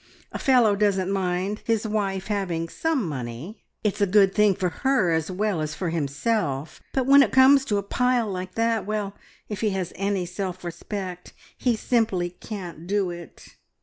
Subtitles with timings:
[0.31, 5.11] A fellow doesn't mind his wife having some money it's a good thing for her
[5.11, 9.15] as well as for himself but when it comes to a pile like that well,
[9.47, 13.49] if he has any self respect, he simply can't do it!"